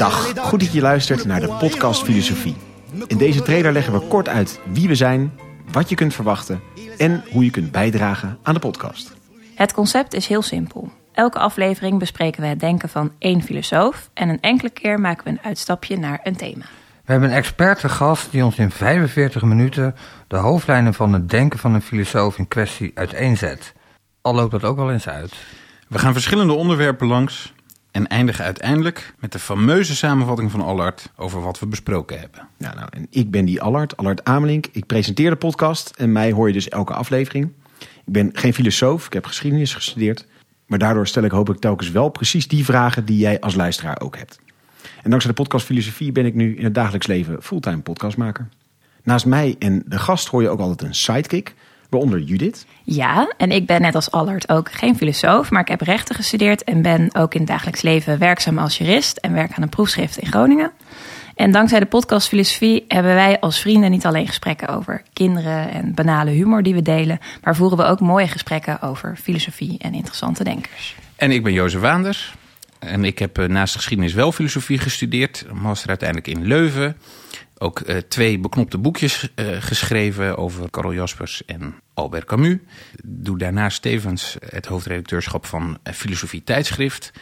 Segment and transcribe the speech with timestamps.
[0.00, 2.56] Dag, goed dat je luistert naar de podcast Filosofie.
[3.06, 5.32] In deze trailer leggen we kort uit wie we zijn,
[5.72, 6.60] wat je kunt verwachten
[6.98, 9.12] en hoe je kunt bijdragen aan de podcast.
[9.54, 10.92] Het concept is heel simpel.
[11.12, 15.30] Elke aflevering bespreken we het denken van één filosoof en een enkele keer maken we
[15.30, 16.64] een uitstapje naar een thema.
[17.04, 19.94] We hebben een expert te gast die ons in 45 minuten
[20.28, 23.74] de hoofdlijnen van het denken van een filosoof in kwestie uiteenzet.
[24.20, 25.34] Al loopt dat ook wel eens uit.
[25.88, 27.52] We gaan verschillende onderwerpen langs
[27.90, 32.48] en eindigen uiteindelijk met de fameuze samenvatting van Allard over wat we besproken hebben.
[32.58, 34.66] Nou, nou, en ik ben die Allard, Allard Amelink.
[34.72, 37.52] Ik presenteer de podcast en mij hoor je dus elke aflevering.
[37.80, 40.26] Ik ben geen filosoof, ik heb geschiedenis gestudeerd.
[40.66, 44.16] Maar daardoor stel ik hopelijk telkens wel precies die vragen die jij als luisteraar ook
[44.16, 44.40] hebt.
[45.02, 48.48] En dankzij de podcast Filosofie ben ik nu in het dagelijks leven fulltime podcastmaker.
[49.02, 51.54] Naast mij en de gast hoor je ook altijd een sidekick,
[51.90, 52.66] waaronder Judith.
[52.84, 56.64] Ja, en ik ben net als Allard ook geen filosoof, maar ik heb rechten gestudeerd
[56.64, 60.18] en ben ook in het dagelijks leven werkzaam als jurist en werk aan een proefschrift
[60.18, 60.72] in Groningen.
[61.34, 65.94] En dankzij de podcast Filosofie hebben wij als vrienden niet alleen gesprekken over kinderen en
[65.94, 70.44] banale humor die we delen, maar voeren we ook mooie gesprekken over filosofie en interessante
[70.44, 70.94] denkers.
[71.16, 72.34] En ik ben Jozef Waanders.
[72.78, 75.44] En ik heb eh, naast geschiedenis wel filosofie gestudeerd.
[75.52, 76.96] Master uiteindelijk in Leuven.
[77.62, 82.56] Ook uh, twee beknopte boekjes uh, geschreven over Karel Jaspers en Albert Camus.
[83.04, 87.12] Doe daarnaast tevens het hoofdredacteurschap van Filosofie Tijdschrift.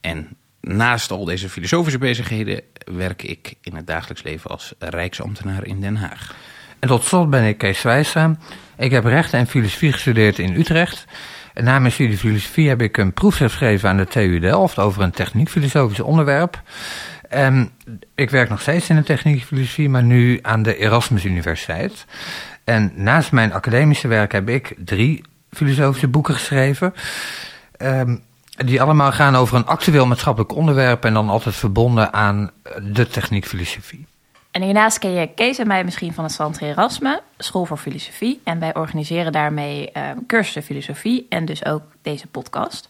[0.00, 5.80] En naast al deze filosofische bezigheden werk ik in het dagelijks leven als rijksambtenaar in
[5.80, 6.34] Den Haag.
[6.78, 8.36] En tot slot ben ik Kees Wijstra.
[8.78, 11.04] Ik heb rechten en filosofie gestudeerd in Utrecht.
[11.54, 15.02] En na mijn studie filosofie heb ik een proefschrift geschreven aan de TU Delft over
[15.02, 16.62] een techniek-filosofisch onderwerp.
[17.28, 17.70] En
[18.14, 22.06] ik werk nog steeds in de techniek-filosofie, maar nu aan de Erasmus Universiteit.
[22.64, 26.94] En naast mijn academische werk heb ik drie filosofische boeken geschreven.
[27.78, 28.22] Um,
[28.56, 32.50] die allemaal gaan over een actueel maatschappelijk onderwerp en dan altijd verbonden aan
[32.82, 34.06] de techniek-filosofie.
[34.50, 38.40] En hiernaast ken je Kees en mij misschien van het Centre Erasme, School voor Filosofie.
[38.44, 42.88] En wij organiseren daarmee uh, cursussen filosofie en dus ook deze podcast.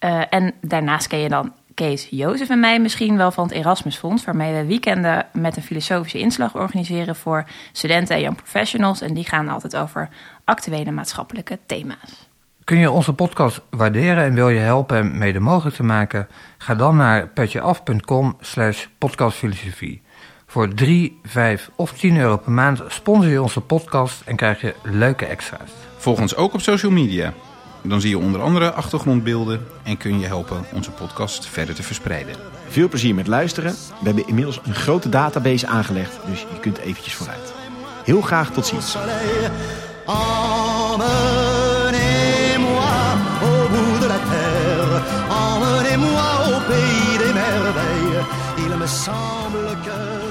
[0.00, 4.24] Uh, en daarnaast ken je dan Kees, Jozef en mij misschien wel van het Erasmusfonds,
[4.24, 9.00] waarmee we weekenden met een filosofische inslag organiseren voor studenten en young professionals.
[9.00, 10.08] En die gaan altijd over
[10.44, 12.28] actuele maatschappelijke thema's.
[12.64, 16.28] Kun je onze podcast waarderen en wil je helpen hem mede mogelijk te maken?
[16.58, 20.02] Ga dan naar petjeaf.com slash podcastfilosofie.
[20.46, 24.74] Voor 3, 5 of 10 euro per maand sponsor je onze podcast en krijg je
[24.82, 25.70] leuke extra's.
[25.96, 27.32] Volg ons ook op social media.
[27.86, 32.34] Dan zie je onder andere achtergrondbeelden en kun je helpen onze podcast verder te verspreiden.
[32.68, 33.72] Veel plezier met luisteren.
[33.72, 37.52] We hebben inmiddels een grote database aangelegd, dus je kunt eventjes vooruit.
[38.04, 38.96] Heel graag tot ziens.
[45.34, 48.24] Emmenez-moi au pays des merveilles.
[48.56, 50.23] Il me semble que